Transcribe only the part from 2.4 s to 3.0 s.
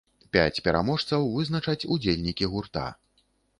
гурта.